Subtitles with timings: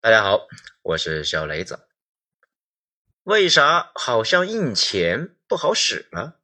[0.00, 0.46] 大家好，
[0.82, 1.88] 我是小雷子。
[3.24, 6.34] 为啥好像印钱不好使呢？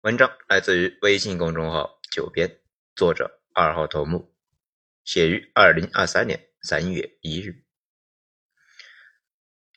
[0.00, 2.58] 文章来自于微信公众号“九编”，
[2.96, 4.34] 作者二号头目，
[5.04, 7.62] 写于二零二三年三月一日。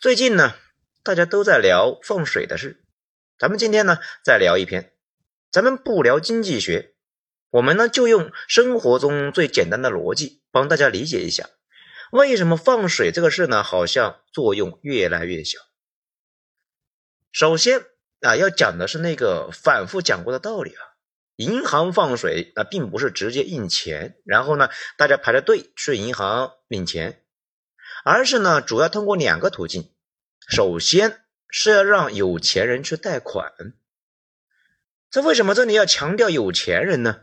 [0.02, 0.56] 最近呢，
[1.04, 2.84] 大家都在聊放水的事，
[3.38, 4.92] 咱们今天呢再聊一篇。
[5.52, 6.96] 咱们不聊经济学，
[7.52, 11.48] 我们呢就用生活中最简单的逻辑帮大家理解一下。
[12.12, 13.64] 为什么放水这个事呢？
[13.64, 15.60] 好像作用越来越小。
[17.32, 17.86] 首先
[18.22, 20.82] 啊，要讲的是那个反复讲过的道理啊，
[21.36, 27.24] 银行放水那并不是直接印钱，然后呢大家排着队去银行领钱，
[28.04, 29.94] 而是呢主要通过两个途径。
[30.48, 33.54] 首先是要让有钱人去贷款。
[35.12, 37.22] 这为什么这里要强调有钱人呢？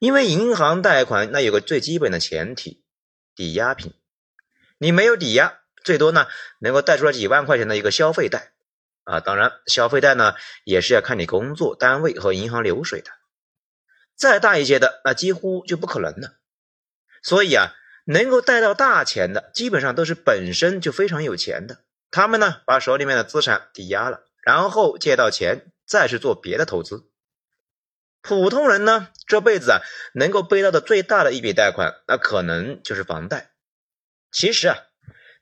[0.00, 2.84] 因为银行贷款那有个最基本的前提，
[3.34, 3.94] 抵押品。
[4.82, 6.26] 你没有抵押，最多呢
[6.58, 8.52] 能够贷出来几万块钱的一个消费贷
[9.04, 13.10] 啊，当然消费贷呢也是要看你工作单位和银行流水的，
[14.16, 16.38] 再大一些的那几乎就不可能了。
[17.22, 17.74] 所以啊，
[18.06, 27.04] 能够贷到大钱的，基本上都是本身就非常有钱的，他们呢把手里面的资产抵押了，然后借到钱再去做别的投资。
[28.22, 29.80] 普通人呢这辈子啊
[30.14, 33.49] 能够背到的最大的一笔贷款，那可能就是房贷。
[34.32, 34.76] 其实啊，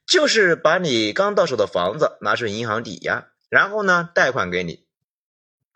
[0.07, 4.87] 就是把你刚到手的房子拿去银行抵押，然后呢贷款给你。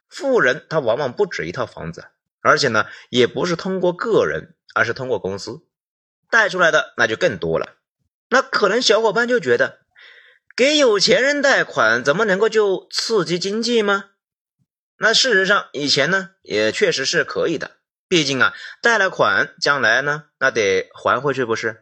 [0.09, 2.07] 富人他往往不止一套房子，
[2.41, 5.67] 而且呢也不是通过个人，而是通过公司
[6.31, 7.77] 贷出来的，那就更多了。
[8.29, 9.81] 那可能小伙伴就觉得，
[10.57, 14.11] 给有钱人贷款怎么能够就刺激经济吗？
[14.99, 21.82] 那事实上以前呢也确实是可以的，毕竟啊贷了款，将来呢那得还回去不是？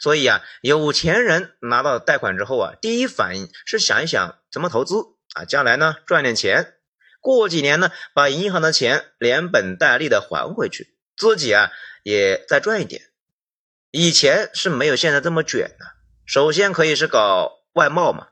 [0.00, 4.96] 所以啊，有钱人拿到贷款之后啊，第一反应是想一想怎么投资
[5.34, 6.74] 啊，将来呢赚点钱，
[7.20, 11.70] 过几年呢把银行的钱连本带利的还回去，自己啊
[12.02, 13.02] 也再赚一点。
[13.90, 15.84] 以前是没有现在这么卷的。
[16.24, 18.28] 首先可以是搞外贸嘛，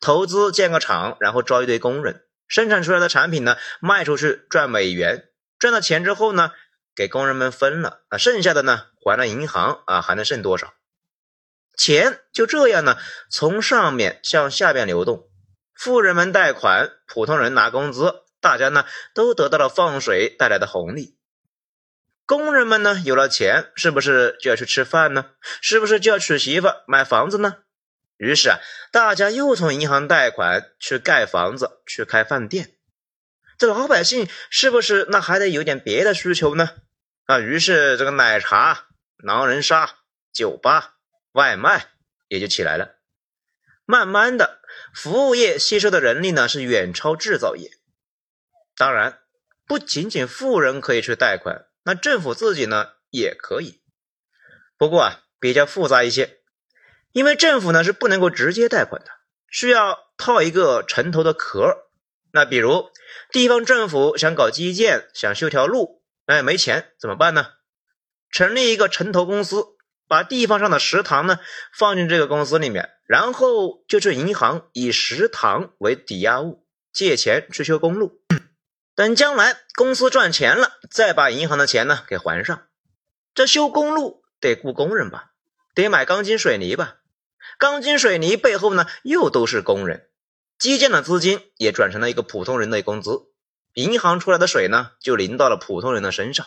[0.00, 6.52] 投资建个厂，然后招一堆工人，生产出来的产品呢卖出去赚美元，赚到钱之后呢
[6.94, 10.74] 给工人们分了啊，剩下的呢还了银行啊，还能剩多少？
[11.76, 12.96] 钱就这样呢，
[13.30, 15.28] 从上面向下边流动，
[15.74, 21.18] 富人们贷款，普通人拿工资，大家呢都得到了放水带来的红利。
[22.24, 25.26] 工人们呢有了钱，是不是就要去吃饭呢？
[25.60, 27.58] 是不是就要娶媳妇、买房子呢？
[28.16, 28.58] 于是啊，
[28.90, 32.72] 大家又从银行贷款去盖房子、去开饭店。
[33.58, 36.70] 这老百姓是不是那还得有点别的需求呢？
[37.26, 38.86] 啊，于是这个奶茶、
[39.18, 39.96] 狼人杀、
[40.32, 40.95] 酒吧。
[41.36, 41.90] 外卖
[42.28, 42.96] 也就起来了，
[43.84, 44.62] 慢慢的，
[44.94, 47.72] 服务业吸收的人力呢是远超制造业。
[48.74, 49.20] 当然，
[49.66, 53.82] 不仅仅富人可以去贷款，那政府自己呢也可以。
[54.78, 56.38] 不过啊，比较复杂一些，
[57.12, 59.10] 因为政府呢是不能够直接贷款的，
[59.50, 61.90] 需要套一个城投的壳。
[62.32, 62.90] 那比如
[63.30, 67.52] 地方政府想搞基建，想修条路，哎，没钱怎么办呢？
[68.30, 69.75] 成立一个城投公司。
[70.08, 71.38] 把地方上的食堂呢
[71.72, 78.20] 放进这个公司里面，然后就去银行以食堂为抵押物借钱去修公路，
[78.94, 82.66] 等将来公司赚钱了，再把银行的钱呢给还上。
[83.34, 85.32] 这修公路得雇工人吧，
[85.74, 86.96] 得买钢筋水泥吧，
[87.58, 90.08] 钢筋水泥背后呢又都是工人，
[90.58, 93.26] 基建的资金也转成了一个普通人的工资，
[93.74, 96.46] 银行出来的水呢就淋到了普通人的身上。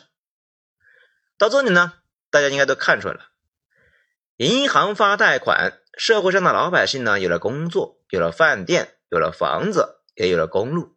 [1.38, 1.94] 到这里呢，
[2.32, 3.29] 大家应该都看出来了。
[4.40, 10.96] 银行发贷款，社会上的老百姓呢有了工作，有了饭店，有了房子，也有了公路。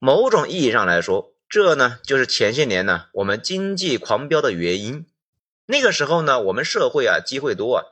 [0.00, 5.06] 某种意义上来说，这呢就是前些年呢我们经济狂飙的原因。
[5.66, 7.84] 那个时候呢，我们社会啊机会多啊，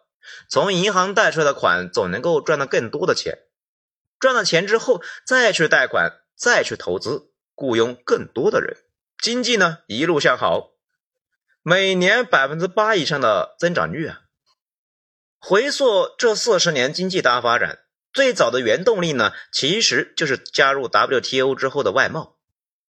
[0.48, 3.38] 从银行贷出来的款总能够赚到更多的钱。
[4.18, 8.78] 赚了钱之后，再去贷款，再去投资，雇佣更多的人，
[9.22, 10.72] 经济呢一路向好，
[11.62, 14.21] 每年百分之八以上的增长率啊。
[15.44, 17.80] 回溯这四十年经济大发展，
[18.12, 22.38] 最早的原动力呢，其实就是加入 WTO 之后的外贸，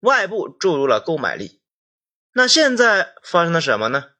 [0.01, 1.63] 外部注入了购买力。
[2.31, 4.11] 那现在发生了什么呢？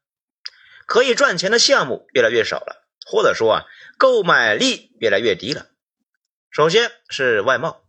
[0.84, 3.64] 可以赚钱的项目越来越少了，或者说啊，
[3.98, 5.68] 购买力越来越低了。
[6.50, 7.84] 首先是外贸，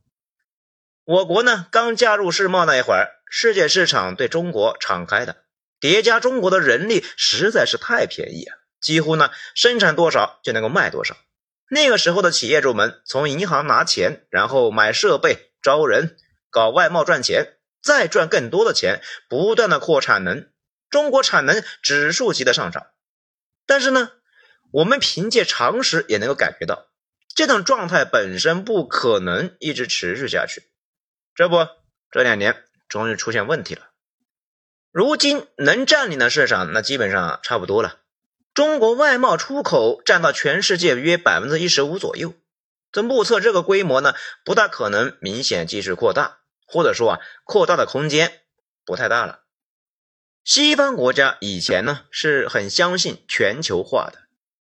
[1.06, 5.38] 我国呢刚加入世贸那一会儿，世界市场对中国敞开的，
[5.80, 8.57] 叠加中国的人力实在是太便宜啊。
[8.86, 11.18] 几乎呢，生产多少就能够卖多少，
[11.72, 16.16] 那个时候的企业主们从银行拿钱，然后买设备、招人、
[16.52, 20.52] 搞外贸赚钱，再赚更多的钱，不断的扩产能，
[20.92, 22.86] 中国产能指数级的上涨。
[23.66, 24.12] 但是呢，
[24.72, 26.86] 我们凭借常识也能够感觉到，
[27.36, 30.62] 这种状态本身不可能一直持续下去。
[31.34, 31.68] 这不，
[32.12, 33.90] 这两年终于出现问题了。
[34.92, 37.98] 如今能占领的市场，那基本上差不多了。
[38.56, 42.34] 中国外贸出口占到全世界约百分之一十五左右，
[42.90, 44.16] 这目测这个规模呢，
[44.46, 48.44] 不大可能明显继续扩大，或者说啊，扩大的空间
[48.86, 49.42] 不太大了。
[50.46, 54.19] 西方国家以前呢是很相信全球化的，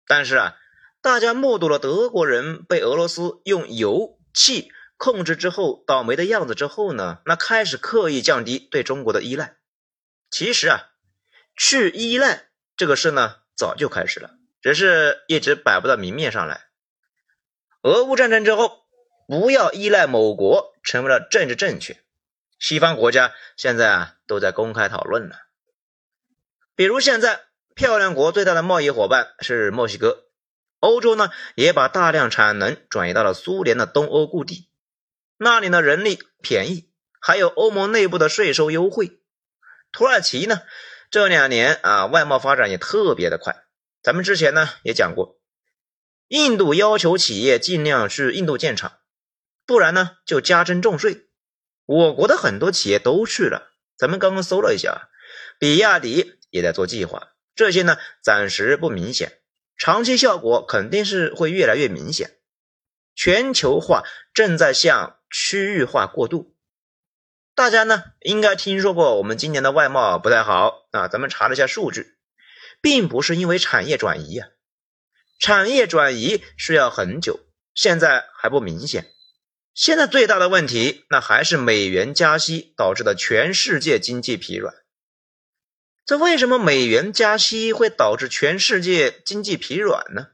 [0.06, 0.56] 但是啊，
[1.02, 9.58] 大家目睹了德国人被俄罗斯用油气控制之后倒霉的样子之后呢，那开始刻意降低对中国的依赖。
[10.30, 10.86] 其实啊，
[11.54, 13.41] 去依赖这个事呢。
[13.56, 16.66] 早就开始了，只是一直摆不到明面上来。
[17.82, 18.84] 俄乌战争之后，
[19.26, 22.02] 不要依赖某国成为了政治正确。
[22.58, 25.36] 西方国家现在啊都在公开讨论了。
[26.76, 27.40] 比如现在，
[27.74, 30.24] 漂亮国最大的贸易伙伴是墨西哥，
[30.78, 34.68] 欧洲呢也把大量产能转移到了苏联的东欧故地，
[35.36, 36.90] 那里的人力便宜，
[37.20, 39.20] 还有欧盟内部的税收优惠。
[39.90, 40.62] 土耳其呢？
[41.12, 43.66] 这两年啊，外贸发展也特别的快。
[44.02, 45.38] 咱们之前呢也讲过，
[46.28, 48.98] 印度要求企业尽量去印度建厂，
[49.66, 51.26] 不然呢就加征重税。
[51.84, 55.10] 我国的很多企业都去了，咱们刚刚搜了一下，
[55.58, 57.34] 比亚迪也在做计划。
[57.54, 59.40] 这些呢暂时不明显，
[59.76, 62.38] 长期效果肯定是会越来越明显。
[63.14, 66.51] 全球化正在向区域化过渡。
[67.54, 71.08] 大家呢应该听说过，我们今年的外贸不太好啊。
[71.08, 72.14] 咱们查了一下数据，
[72.80, 74.48] 并不是因为产业转移啊，
[75.38, 77.40] 产业转移需要很久，
[77.74, 79.06] 现在还不明显。
[79.74, 84.74] 现在最大的问题，那还是美元加息导致的全世界经济疲软。
[86.04, 90.28] 这为什么美元加息会导致全世界经济疲软呢？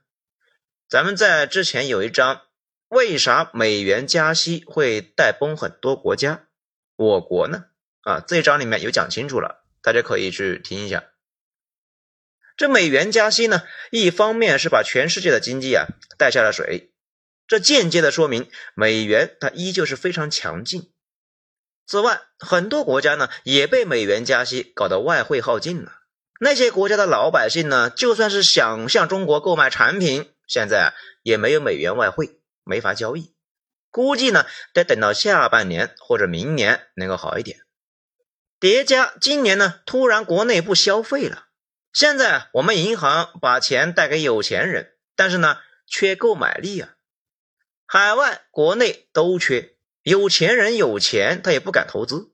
[0.88, 2.42] 咱们在之前有一章，
[2.88, 6.47] 为啥美元加息会带崩很多国家？
[6.98, 7.66] 我国呢？
[8.02, 11.04] 啊，这一章里面有讲清楚了，大家可以去听一下。
[12.56, 13.62] 这美元加息呢，
[13.92, 15.86] 一方面是把全世界的经济啊
[16.18, 16.90] 带下了水，
[17.46, 20.90] 这间接的说明美元它依旧是非常强劲。
[21.86, 26.00] 此外，很多国家呢也被美元加息搞得外汇耗尽了。
[26.40, 30.88] 那些国家的老百姓呢，就算是想向中国购买产品，现在啊
[31.22, 33.32] 也没有美元外汇，没法交易。
[33.90, 37.60] 估计呢，得等到下半年或者明年能够好一点。
[38.60, 41.46] 叠加今年呢，突然国内不消费了。
[41.92, 46.90] 现在我们银行把钱贷给有钱人，但是呢，缺购买力啊。
[47.86, 52.32] 海外、国内都缺，有钱人有钱，他也不敢投资。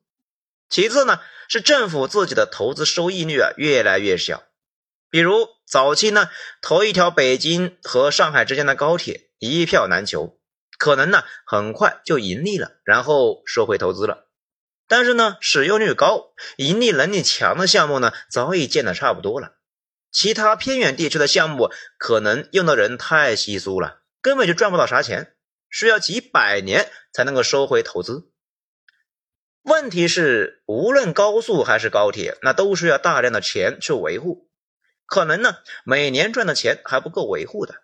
[0.69, 4.43] 其次呢，是政府自己的投资收益率啊越来越小。
[5.11, 6.29] 比如早期呢，
[6.61, 10.41] 投一条北京和上海之间的高铁，一票难求。
[10.79, 14.29] 可能呢，很快就盈利了，然后收回投资了。
[14.87, 19.57] 但是呢，使用率高、盈利能力强的项目呢，早已建的差不多了。
[20.13, 25.35] 其他偏远地区的项目，可能用的人太稀疏了，根本就赚不到啥钱，
[25.71, 28.31] 需要几百年才能够收回投资。
[29.63, 34.51] 问题是，无论高速还是高铁，那都需要大量的钱去维护，
[35.07, 37.75] 可能呢，每年赚的钱还不够维护的。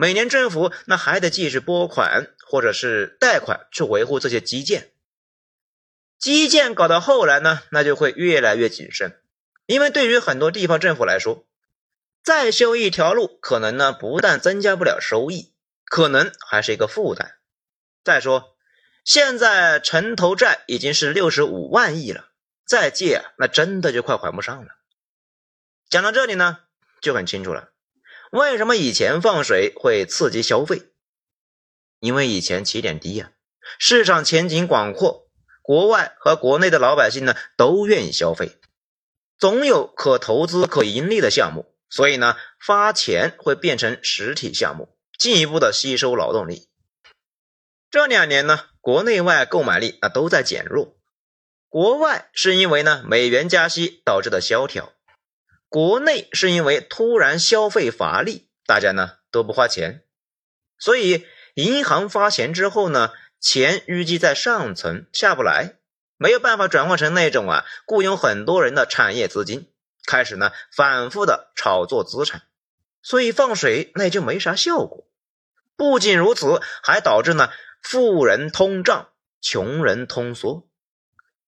[0.00, 4.92] 每年政府那还得继续拨款或者是贷款去维护这些基建，
[6.20, 9.20] 基建搞到后来呢，那就会越来越谨慎，
[9.66, 11.44] 因为对于很多地方政府来说，
[12.22, 15.52] 再修一条路可能呢不但增加不了收益，
[15.84, 17.34] 可能还是一个负担。
[18.04, 18.56] 再说，
[19.02, 22.28] 现在城投债已经是六十五万亿了，
[22.64, 24.76] 再借那真的就快还不上了。
[25.90, 26.60] 讲到这里呢，
[27.00, 27.70] 就很清楚了。
[28.30, 30.82] 为什么以前放水会刺激消费？
[31.98, 33.32] 因为以前起点低呀，
[33.78, 35.28] 市场前景广阔，
[35.62, 38.58] 国外和国内的老百姓呢都愿意消费，
[39.38, 46.68] 总有可投资、可盈利的项目，所以呢发钱会变成实体项目，进一步的吸收劳动力。
[47.90, 50.98] 这两年呢，国内外购买力啊都在减弱，
[51.70, 54.92] 国外是因为呢美元加息导致的萧条。
[55.68, 60.02] 国内是因为突然消费乏力，大家呢都不花钱，
[60.78, 65.74] 所以银行发钱之后呢，钱淤积在上层下不来，
[66.16, 69.70] 没有办法转换成那种啊雇佣很多人的产业资金，
[70.06, 72.44] 开始呢反复的炒作资产，
[73.02, 75.06] 所以放水那就没啥效果。
[75.76, 77.50] 不仅如此，还导致呢
[77.82, 79.10] 富人通胀，
[79.42, 80.66] 穷人通缩。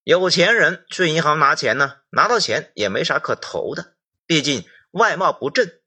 [0.05, 3.95] 有钱人去银行拿钱呢，拿到钱也没啥可投的，
[4.31, 5.81] 毕竟外贸不振。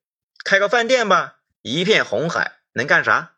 [0.44, 3.38] 开个饭店吧，一片红海，能干啥？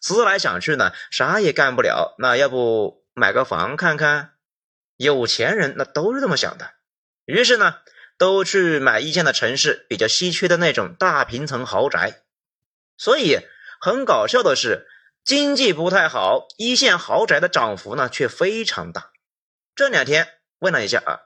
[0.00, 2.14] 思来想去呢，啥也干不了。
[2.18, 4.32] 那要不买个房看看？
[4.96, 6.72] 有钱人那都是这么想的。
[7.26, 7.80] 于是呢，
[8.16, 12.22] 都去买一线的城市比较稀缺的那种大平层豪宅。
[12.96, 13.40] 所以
[13.78, 14.88] 很搞笑的是，
[15.22, 19.10] 经济不太好，一线豪宅的涨幅呢却非常大。
[19.74, 20.26] 这两天
[20.60, 21.20] 问了一下啊，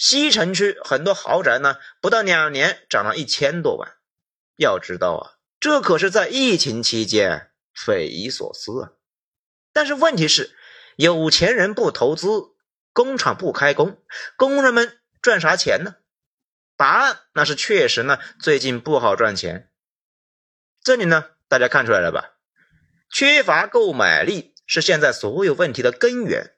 [0.00, 3.98] 西城区很多豪宅呢，不到两年涨了一千多万。
[4.56, 8.92] 要知道啊，这可是在疫情期间，匪夷所思啊。
[9.74, 10.56] 但是问题是，
[10.96, 12.26] 有钱人不投资，
[12.94, 14.02] 工厂不开工，
[14.38, 15.96] 工人们赚啥钱呢？
[16.78, 19.70] 答案那是确实呢，最近不好赚钱。
[20.82, 22.38] 这里呢，大家看出来了吧？
[23.12, 26.54] 缺乏购买力是现在所有问题的根源。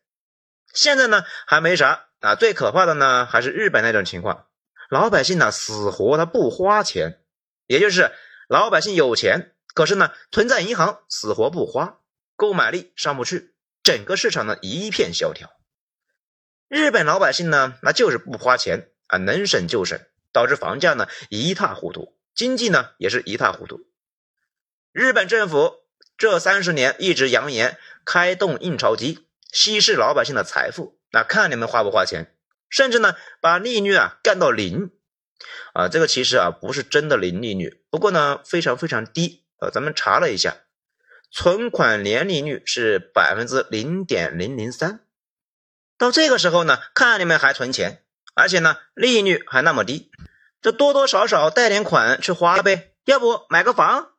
[0.73, 4.47] 现在呢还没啥啊，最可怕的呢还是日本那种情况，
[4.89, 7.21] 老百姓呢死活他不花钱，
[7.67, 8.13] 也就是
[8.49, 11.99] 老百姓有钱，可是呢存在银行死活不花，
[12.37, 15.51] 购买力上不去，整个市场呢一片萧条。
[16.69, 20.01] 日本老百姓呢那就是不花钱啊，能省就省，
[20.33, 23.81] 导致房价呢一塌糊涂，经济呢也是一塌糊涂。
[24.93, 25.75] 日本政府
[26.17, 29.27] 这三十年一直扬言开动印钞机。
[29.53, 32.35] 稀释老百姓的财富，那看你们花不花钱，
[32.71, 34.91] 甚至呢把利率啊干到零，
[35.75, 40.57] 啊这个其实啊不是真的零利率，不过呢非常非常低，呃咱们查了一下，
[41.31, 45.01] 存款年利率是百分之零点零零三，
[45.99, 48.03] 到这个时候呢看你们还存钱，
[48.35, 50.11] 而且呢利率还那么低，
[50.61, 54.13] 这多多少少贷点款去花呗，要不买个房，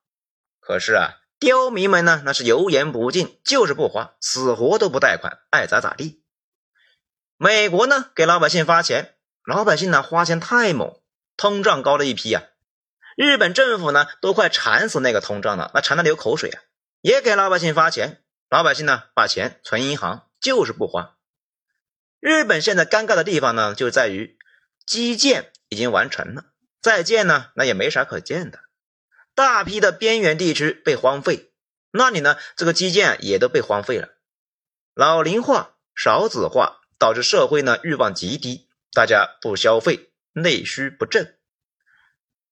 [0.59, 1.19] 可是啊。
[1.39, 6.22] 刁民们呢，那是油盐不进，就是不花，死活都不贷款，爱咋咋地。
[7.43, 11.01] 美国呢，给老百姓发钱，老百姓呢花钱太猛，
[11.35, 12.43] 通胀高了一批呀。
[13.17, 16.61] 日本政府呢，都快馋死那个通胀了，那馋的流口水啊，
[17.01, 21.17] 也给老百姓发钱，老百姓呢把钱存银行，就是不花。
[22.21, 24.37] 日本现在尴尬的地方呢，就在于
[24.85, 26.45] 基建已经完成了，
[26.81, 28.59] 再建呢，那也没啥可建的。
[29.35, 31.51] 大批的边缘地区被荒废，
[31.91, 34.07] 那里呢，这个基建也都被荒废了。
[34.93, 41.37] 老龄化、少子化导致社会呢欲望极低，大家不消费，内需不振。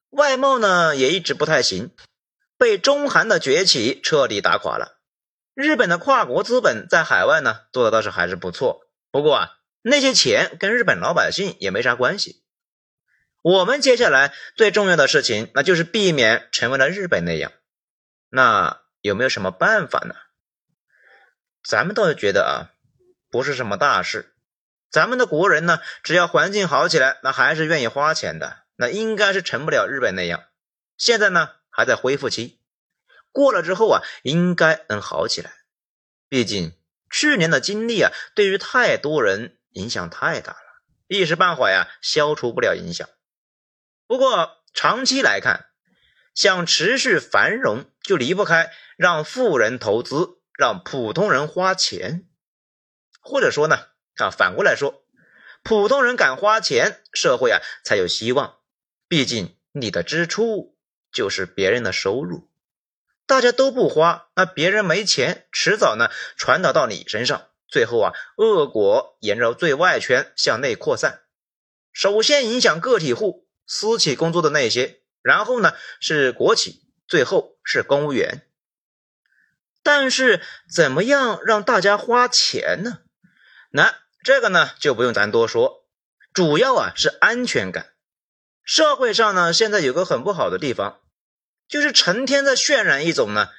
[0.09, 1.95] 外贸呢也一直不太行，
[2.57, 4.99] 被中韩的崛起彻底打垮了。
[5.53, 9.51] 日本的跨国资本在海外呢做的倒是还是不错，不过啊，
[9.83, 12.43] 那些钱跟日本老百姓也没啥关系。
[13.41, 17.53] 我们接下来最重要的事情，那就是避免成为了日本那样。
[18.27, 20.13] 那有没有什么办法呢？
[21.63, 22.75] 咱们倒是觉得啊，
[23.29, 24.30] 不是什么大事。
[24.91, 28.63] 咱们的国人呢，只要环境好起来，那还是愿意花钱的。
[28.75, 30.43] 那应该是成不了日本那样。
[30.97, 32.59] 现在呢，还在恢复期，
[33.31, 35.53] 过了之后啊，应该能好起来。
[36.27, 36.73] 毕竟
[37.09, 43.07] 去年的经历啊，对于太多人影响太大了，一时半会呀，消除不了影响。
[44.07, 45.67] 不过长期来看，
[46.33, 52.27] 想持续繁荣，就离不开让富人投资，让普通人花钱。
[53.21, 55.03] 或者说呢，啊，反过来说，
[55.63, 58.57] 普通人敢花钱，社会啊才有希望。
[59.07, 60.77] 毕竟你的支出
[61.11, 62.49] 就是别人的收入，
[63.25, 71.21] 大家都不花，那别人没钱，迟早呢传导到你身上，最后啊，恶果沿着最外圈向内扩散，
[71.91, 73.47] 首先影响个体户。
[73.73, 78.45] 私企工作的那些，然后呢是国企，最后是公务员。
[79.81, 82.99] 但是怎么样让大家花钱呢？
[83.71, 85.85] 那这个呢就不用咱多说，
[86.33, 87.87] 主要啊是安全感。
[88.63, 90.99] 社会上呢现在有个很不好的地方，
[91.67, 93.49] 就是成天在渲染一种呢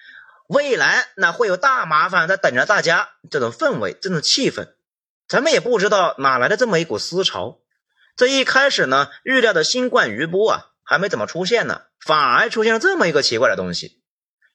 [0.48, 4.74] 未来那会有大麻烦在等着大家这种氛围、这种气氛。
[5.26, 7.60] 咱们也不知道哪来的这么一股思潮。
[8.14, 14.01] 这一开始呢，预料的新冠余波啊，还没怎么出现呢，反而出现了这么一个奇怪的东西。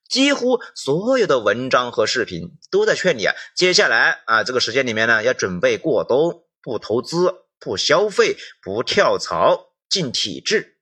[0.09, 10.79] 几乎所有的文章和视频都在劝你啊，接下来啊这个时间里面呢，要准备过冬，不投资，不消费，不跳槽，进体制。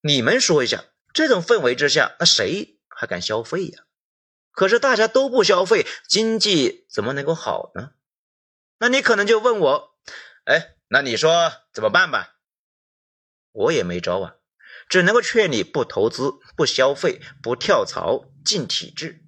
[0.00, 3.82] 你们说一下，这种氛围之下，那谁还敢消费呀？
[4.52, 7.90] 可是大家都不消费，经济怎么能够好呢？
[8.78, 9.90] 那你可能就问我，
[10.44, 10.76] 哎。
[10.94, 12.36] 那你说怎么办吧？
[13.52, 14.34] 我也没招啊，
[14.92, 19.22] 只能够劝你不投资、不消费、不跳槽、进体制。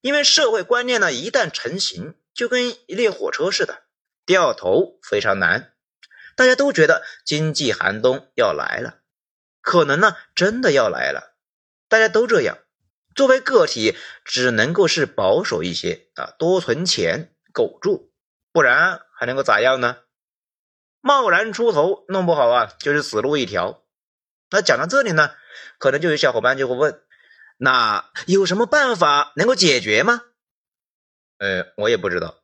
[0.00, 3.82] 因为社会观念呢，一旦成型，就跟一列火车似的，
[4.24, 5.74] 掉头非常难。
[6.34, 9.00] 大家都觉得经济寒冬要来了，
[9.60, 11.36] 可能呢真的要来了，
[11.90, 12.56] 大家都这样。
[13.14, 18.14] 作为个体，只能够是保守一些啊，多存钱，苟住，
[18.50, 19.98] 不然还能够咋样呢？
[21.02, 23.82] 贸然出头，弄不好啊，就是死路一条。
[24.50, 25.30] 那讲到这里呢，
[25.78, 27.00] 可能就有小伙伴就会问：
[27.56, 30.22] 那有什么办法能够解决吗？
[31.38, 32.42] 呃，我也不知道，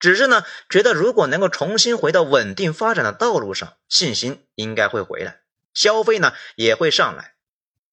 [0.00, 5.42] 只是呢，觉得如果能够重新回到稳定发展的道路上，信心应该会回来，
[5.74, 7.34] 消费呢也会上来。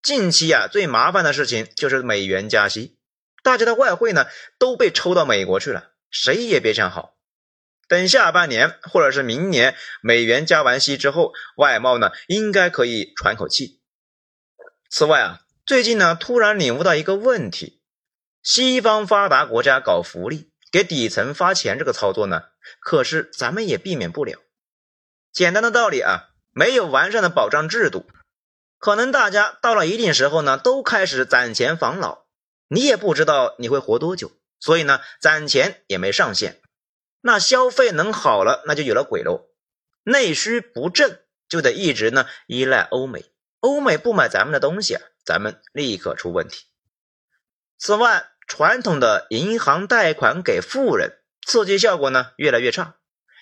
[0.02, 2.98] 近期啊，最麻烦的事情就是美元加息，
[3.44, 4.26] 大家的外汇呢
[4.58, 7.19] 都被抽到美国去了，谁也别想好。
[7.90, 13.82] 等下半年或者是明年，美元加完息之后，外贸呢应该可以喘口气。
[14.92, 17.82] 此外啊，最近呢突然领悟到一个问题：
[18.44, 22.44] 西方发达国家搞福利，给底层发钱这个操作呢，
[22.80, 24.38] 可是咱们也避免不了。
[25.34, 28.06] 简单的道理啊，没有完善的保障制度，
[28.78, 32.26] 可能大家到了一定时候呢，都开始攒钱防老，
[32.68, 36.62] 你也不知道你会活多久，所以呢，攒钱也没上限。
[37.22, 39.50] 那消费能好了，那就有了鬼喽。
[40.04, 43.26] 内需不振，就得一直呢依赖欧美。
[43.60, 46.66] 欧美不买咱们的东西啊，咱们立刻出问题。
[47.78, 52.96] 此外，传统的银行贷款给富人，刺激效果呢越来越差，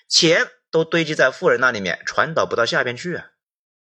[0.08, 3.30] 钱都堆积在富人那里面，传导不到下边去啊。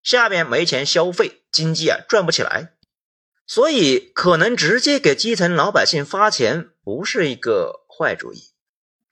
[0.03, 2.73] 下边没钱消费，经济啊转不起来。
[3.47, 8.54] 所以，可能直接给基层老百姓发钱，不是一个坏主意。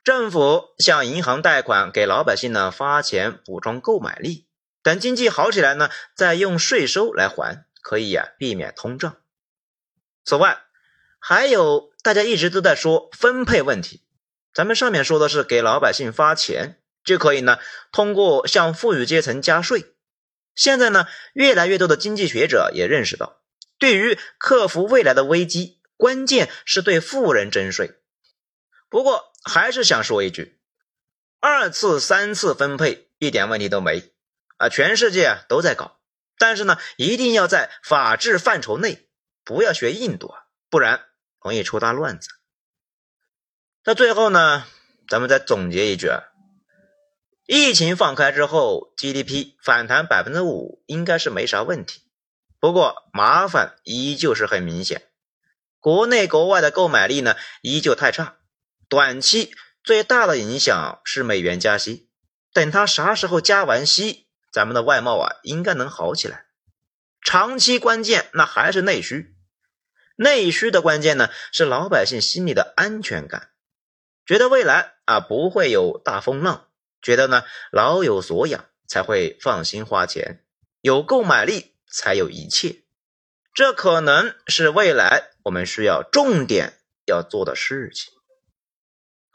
[0.03, 4.47] 政府向银行贷款，给老百姓呢发钱补充购买力，
[4.81, 9.15] 等经济好起来呢，再用税收来还，可以呀避免通胀。
[10.25, 10.63] 此外，
[11.19, 14.03] 还有大家一直都在说分配问题，
[14.53, 17.59] 咱们上面说的是给老百姓发钱，就可以呢
[17.93, 19.93] 通过向富裕阶层加税。
[20.53, 23.39] 现在呢，越来越多的经济学者也认识到，
[23.79, 27.95] 对于克服未来的危机，关键是对富人征税。
[28.89, 30.57] 不过，还是想说一句，
[31.39, 34.13] 二次、三次分配一点问题都没
[34.57, 35.99] 啊，全世界都在搞，
[36.37, 39.09] 但是呢，一定要在法治范畴内，
[39.43, 41.05] 不要学印度啊，不然
[41.41, 42.29] 容易出大乱子。
[43.83, 44.65] 那最后呢，
[45.09, 46.23] 咱们再总结一句啊，
[47.45, 52.01] 疫情放开之后，GDP 反弹百分之五应该是没啥问题，
[52.61, 55.11] 不过麻烦依旧是很明显，
[55.81, 58.37] 国内国外的购买力呢依旧太差。
[58.89, 62.09] 短期最大的影响是美元加息，
[62.53, 66.45] 等它啥时候加完息，咱们的外贸啊应该能好起来。
[67.21, 69.35] 长期关键那还是内需，
[70.15, 73.49] 内需的关键呢是老百姓心里的安全感，
[74.25, 76.67] 觉得未来啊不会有大风浪，
[77.01, 80.43] 觉得呢老有所养才会放心花钱，
[80.81, 82.83] 有购买力才有一切，
[83.53, 88.13] 这可能是未来我们需要重点要做的事情。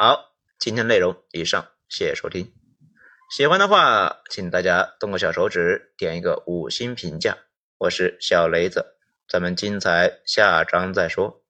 [0.01, 2.53] 好，今天内容以上，谢谢收听。
[3.37, 7.37] 喜欢的话，请大家动个小手指，点一个五星评价。
[7.79, 8.95] 我是小雷子，
[9.29, 11.43] 咱们精彩下章再说。